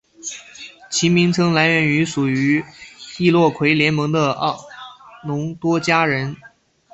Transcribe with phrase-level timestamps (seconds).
[0.89, 2.65] 其名称来源于属于
[3.19, 4.57] 易洛魁联盟的奥
[5.23, 6.35] 农多加人。